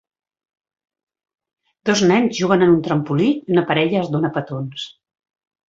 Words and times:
Dos 1.91 2.01
nens 2.13 2.33
juguen 2.39 2.67
en 2.69 2.73
un 2.77 2.81
trampolí 2.89 3.29
i 3.37 3.39
una 3.59 3.67
parella 3.71 4.03
es 4.05 4.13
dona 4.17 4.35
petons. 4.41 4.91